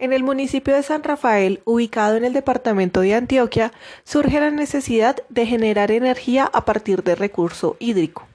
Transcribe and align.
En 0.00 0.12
el 0.12 0.22
municipio 0.22 0.76
de 0.76 0.84
San 0.84 1.02
Rafael, 1.02 1.60
ubicado 1.64 2.16
en 2.16 2.24
el 2.24 2.32
departamento 2.32 3.00
de 3.00 3.14
Antioquia, 3.14 3.72
surge 4.04 4.38
la 4.38 4.52
necesidad 4.52 5.16
de 5.28 5.44
generar 5.44 5.90
energía 5.90 6.48
a 6.52 6.64
partir 6.64 7.02
de 7.02 7.16
recurso 7.16 7.76
hídrico. 7.80 8.28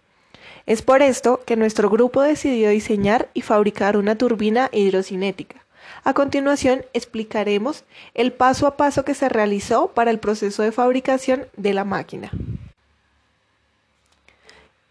Es 0.66 0.82
por 0.82 1.02
esto 1.02 1.42
que 1.46 1.56
nuestro 1.56 1.90
grupo 1.90 2.22
decidió 2.22 2.70
diseñar 2.70 3.30
y 3.34 3.44
fabricar 3.44 3.96
una 3.96 4.18
turbina 4.18 4.70
hidrocinética. 4.74 5.64
A 6.04 6.14
continuación 6.14 6.84
explicaremos 6.92 7.86
el 8.14 8.34
paso 8.34 8.68
a 8.68 8.76
paso 8.76 9.06
que 9.06 9.14
se 9.14 9.30
realizó 9.30 9.88
para 9.88 10.12
el 10.12 10.20
proceso 10.20 10.64
de 10.64 10.74
fabricación 10.74 11.46
de 11.56 11.74
la 11.74 11.86
máquina. 11.86 12.30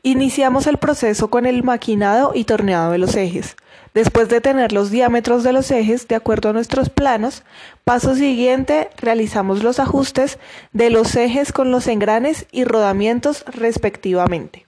Iniciamos 0.05 0.67
el 0.67 0.79
proceso 0.79 1.31
con 1.31 1.47
el 1.47 1.63
maquinado 1.63 2.33
y 2.35 2.43
torneado 2.43 2.91
de 2.91 2.99
los 2.99 3.15
ejes. 3.15 3.55
Después 3.95 4.29
de 4.29 4.41
tener 4.41 4.73
los 4.73 4.91
diámetros 4.91 5.45
de 5.45 5.53
los 5.53 5.71
ejes 5.71 6.09
de 6.09 6.17
acuerdo 6.17 6.49
a 6.49 6.53
nuestros 6.53 6.91
planos, 6.91 7.45
paso 7.85 8.17
siguiente 8.17 8.91
realizamos 8.97 9.63
los 9.63 9.79
ajustes 9.79 10.41
de 10.73 10.91
los 10.91 11.15
ejes 11.15 11.53
con 11.53 11.71
los 11.71 11.87
engranes 11.87 12.47
y 12.51 12.65
rodamientos 12.65 13.45
respectivamente. 13.47 14.67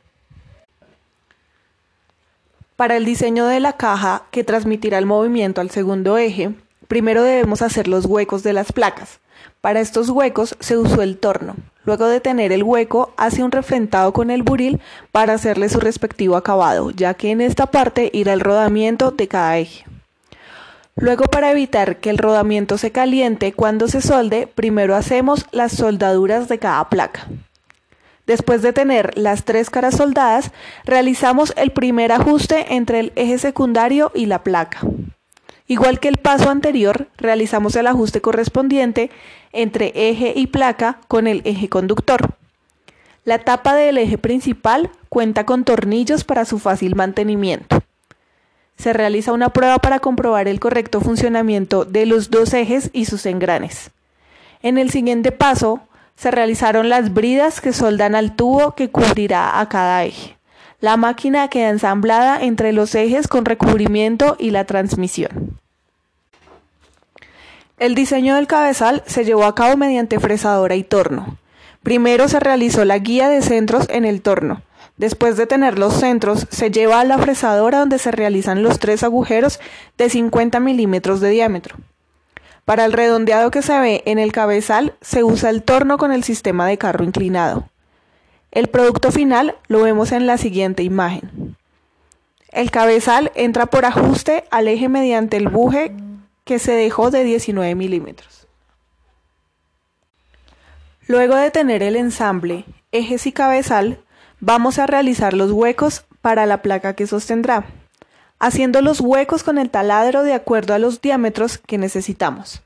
Para 2.77 2.97
el 2.97 3.05
diseño 3.05 3.47
de 3.47 3.59
la 3.59 3.73
caja 3.73 4.27
que 4.31 4.45
transmitirá 4.45 4.99
el 4.99 5.07
movimiento 5.07 5.61
al 5.61 5.71
segundo 5.71 6.17
eje, 6.17 6.55
primero 6.87 7.25
debemos 7.25 7.61
hacer 7.61 7.89
los 7.89 8.05
huecos 8.05 8.45
de 8.45 8.53
las 8.53 8.71
placas. 8.71 9.19
Para 9.61 9.81
estos 9.81 10.11
huecos 10.11 10.57
se 10.61 10.77
usó 10.79 11.03
el 11.03 11.19
torno. 11.19 11.57
Luego 11.85 12.07
de 12.09 12.21
tener 12.21 12.53
el 12.53 12.63
hueco, 12.63 13.13
hace 13.17 13.43
un 13.43 13.53
refrentado 13.53 14.13
con 14.13 14.31
el 14.31 14.43
buril 14.43 14.81
para 15.13 15.35
hacerle 15.35 15.69
su 15.69 15.81
respectivo 15.81 16.37
acabado, 16.37 16.91
ya 16.91 17.15
que 17.15 17.31
en 17.31 17.41
esta 17.41 17.67
parte 17.67 18.11
irá 18.13 18.33
el 18.33 18.41
rodamiento 18.41 19.11
de 19.11 19.29
cada 19.29 19.59
eje. 19.59 19.85
Luego 20.97 21.25
para 21.25 21.51
evitar 21.51 21.97
que 21.97 22.11
el 22.11 22.19
rodamiento 22.19 22.79
se 22.79 22.93
caliente 22.93 23.53
cuando 23.53 23.89
se 23.89 24.01
solde, 24.01 24.47
primero 24.47 24.95
hacemos 24.95 25.45
las 25.51 25.73
soldaduras 25.73 26.49
de 26.49 26.59
cada 26.59 26.89
placa. 26.89 27.27
Después 28.27 28.63
de 28.63 28.73
tener 28.73 29.17
las 29.19 29.45
tres 29.45 29.69
caras 29.69 29.97
soldadas, 29.97 30.53
realizamos 30.85 31.53
el 31.57 31.73
primer 31.73 32.13
ajuste 32.13 32.75
entre 32.75 33.01
el 33.01 33.13
eje 33.17 33.39
secundario 33.39 34.13
y 34.15 34.27
la 34.27 34.43
placa. 34.43 34.81
Igual 35.67 35.99
que 35.99 36.09
el 36.09 36.19
paso 36.19 36.49
anterior, 36.49 37.09
realizamos 37.17 37.75
el 37.77 37.87
ajuste 37.87 38.21
correspondiente 38.21 39.11
entre 39.55 39.93
eje 39.95 40.35
y 40.37 40.49
placa 40.49 40.99
con 41.09 41.27
el 41.27 41.41
eje 41.45 41.69
conductor. 41.69 42.37
La 43.25 43.39
tapa 43.39 43.75
del 43.75 43.97
eje 43.97 44.19
principal 44.19 44.91
cuenta 45.09 45.47
con 45.47 45.65
tornillos 45.65 46.25
para 46.25 46.45
su 46.45 46.59
fácil 46.59 46.95
mantenimiento. 46.95 47.83
Se 48.77 48.93
realiza 48.93 49.33
una 49.33 49.51
prueba 49.51 49.79
para 49.79 50.01
comprobar 50.01 50.49
el 50.49 50.61
correcto 50.61 51.01
funcionamiento 51.01 51.85
de 51.85 52.05
los 52.05 52.31
dos 52.31 52.53
ejes 52.53 52.91
y 52.93 53.07
sus 53.07 53.25
engranes. 53.25 53.91
En 54.61 54.77
el 54.77 54.91
siguiente 54.91 55.33
paso, 55.33 55.81
se 56.17 56.31
realizaron 56.31 56.89
las 56.89 57.13
bridas 57.13 57.61
que 57.61 57.73
soldan 57.73 58.15
al 58.15 58.37
tubo 58.37 58.75
que 58.75 58.91
cubrirá 58.91 59.61
a 59.61 59.69
cada 59.69 60.05
eje. 60.05 60.37
La 60.81 60.97
máquina 60.97 61.49
queda 61.49 61.71
ensamblada 61.71 62.43
entre 62.43 62.73
los 62.73 62.95
ejes 62.95 63.27
con 63.27 63.45
recubrimiento 63.45 64.37
y 64.39 64.51
la 64.51 64.65
transmisión. 64.65 65.59
El 67.79 67.97
diseño 67.97 68.37
del 68.37 68.47
cabezal 68.47 69.03
se 69.05 69.25
llevó 69.25 69.45
a 69.47 69.55
cabo 69.57 69.77
mediante 69.77 70.21
fresadora 70.21 70.77
y 70.77 70.85
torno. 70.85 71.39
Primero 71.83 72.29
se 72.29 72.39
realizó 72.39 72.85
la 72.85 72.99
guía 72.99 73.29
de 73.29 73.43
centros 73.43 73.89
en 73.89 74.05
el 74.05 74.23
torno. 74.23 74.63
Después 74.97 75.37
de 75.37 75.47
tener 75.47 75.77
los 75.77 75.95
centros, 75.95 76.47
se 76.51 76.71
lleva 76.71 77.01
a 77.01 77.05
la 77.05 77.19
fresadora 77.19 77.81
donde 77.81 77.99
se 77.99 78.13
realizan 78.13 78.63
los 78.63 78.79
tres 78.79 79.03
agujeros 79.03 79.59
de 79.99 80.09
50 80.09 80.61
milímetros 80.61 81.21
de 81.21 81.31
diámetro. 81.31 81.77
Para 82.65 82.85
el 82.85 82.93
redondeado 82.93 83.51
que 83.51 83.61
se 83.61 83.79
ve 83.81 84.03
en 84.07 84.21
el 84.21 84.31
cabezal, 84.31 84.95
se 85.01 85.25
usa 85.25 85.51
el 85.51 85.65
torno 85.65 85.99
con 85.99 86.13
el 86.13 86.23
sistema 86.23 86.69
de 86.69 86.79
carro 86.79 87.05
inclinado. 87.05 87.69
El 88.53 88.69
producto 88.69 89.11
final 89.11 89.57
lo 89.67 89.83
vemos 89.83 90.13
en 90.13 90.29
la 90.29 90.39
siguiente 90.39 90.85
imagen. 90.85 91.57
El 92.53 92.71
cabezal 92.71 93.33
entra 93.35 93.67
por 93.67 93.85
ajuste 93.85 94.45
al 94.53 94.69
eje 94.69 94.89
mediante 94.89 95.37
el 95.37 95.49
buje 95.49 95.93
que 96.45 96.59
se 96.59 96.73
dejó 96.73 97.11
de 97.11 97.25
19 97.25 97.75
milímetros. 97.75 98.47
Luego 101.07 101.37
de 101.37 101.51
tener 101.51 101.83
el 101.83 101.97
ensamble, 101.97 102.65
ejes 102.93 103.27
y 103.27 103.33
cabezal, 103.33 104.01
vamos 104.41 104.79
a 104.79 104.87
realizar 104.87 105.35
los 105.35 105.51
huecos 105.51 106.05
para 106.21 106.47
la 106.47 106.63
placa 106.63 106.95
que 106.95 107.07
sostendrá, 107.07 107.67
haciendo 108.39 108.81
los 108.81 109.01
huecos 109.01 109.43
con 109.43 109.59
el 109.59 109.71
taladro 109.71 110.23
de 110.23 110.35
acuerdo 110.35 110.75
a 110.75 110.79
los 110.79 111.01
diámetros 111.01 111.59
que 111.59 111.79
necesitamos. 111.79 112.63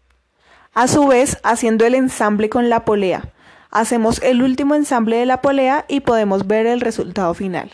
A 0.75 0.87
su 0.87 1.07
vez, 1.07 1.39
haciendo 1.43 1.85
el 1.87 1.95
ensamble 1.95 2.49
con 2.49 2.69
la 2.69 2.85
polea, 2.85 3.33
hacemos 3.71 4.23
el 4.23 4.43
último 4.43 4.75
ensamble 4.75 5.17
de 5.17 5.27
la 5.27 5.41
polea 5.41 5.85
y 5.89 6.01
podemos 6.01 6.47
ver 6.47 6.67
el 6.67 6.81
resultado 6.81 7.35
final. 7.35 7.73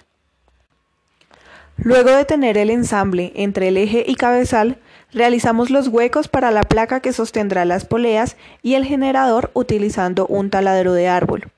Luego 1.77 2.11
de 2.11 2.25
tener 2.25 2.57
el 2.57 2.71
ensamble 2.71 3.33
entre 3.35 3.69
el 3.69 3.77
eje 3.77 4.05
y 4.07 4.15
cabezal, 4.15 4.79
Realizamos 5.15 5.71
los 5.71 5.87
huecos 5.87 6.27
para 6.27 6.51
la 6.51 6.65
placa 6.65 6.99
que 6.99 7.13
sostendrá 7.13 7.65
las 7.65 7.85
poleas 7.85 8.37
y 8.63 8.75
el 8.75 8.85
generador 8.85 9.53
utilizando 9.55 10.27
un 10.27 10.51
taladro 10.51 10.93
de 10.93 11.07
árbol. 11.07 11.53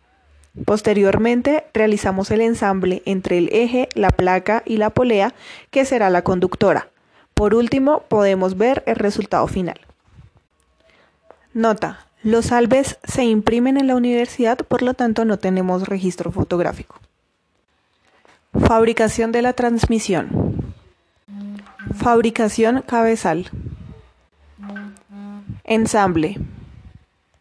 Posteriormente 0.67 1.65
realizamos 1.73 2.31
el 2.31 2.43
ensamble 2.43 3.03
entre 3.07 3.39
el 3.39 3.49
eje, 3.53 3.89
la 3.95 4.11
placa 4.11 4.63
y 4.67 4.77
la 4.77 4.91
polea 4.91 5.35
que 5.71 5.87
será 5.87 6.11
la 6.11 6.23
conductora. 6.23 6.89
Por 7.33 7.55
último 7.55 8.03
podemos 8.09 8.59
ver 8.59 8.83
el 8.87 8.97
resultado 8.97 9.47
final. 9.47 9.81
Nota, 11.55 12.07
los 12.23 12.53
albes 12.53 12.99
se 13.05 13.25
imprimen 13.25 13.79
en 13.79 13.87
la 13.87 13.97
universidad, 13.97 14.59
por 14.59 14.83
lo 14.83 14.93
tanto 14.93 15.25
no 15.25 15.39
tenemos 15.39 15.89
registro 15.89 16.31
fotográfico. 16.31 17.01
Fabricación 18.53 19.33
de 19.33 19.41
la 19.41 19.55
transmisión. 19.55 20.66
Fabricación 21.99 22.83
cabezal. 22.83 23.51
Ensamble. 25.65 26.39